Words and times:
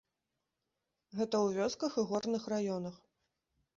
Гэта 1.19 1.35
ў 1.45 1.53
вёсках 1.59 1.91
і 2.01 2.07
горных 2.13 2.43
раёнах. 2.55 2.95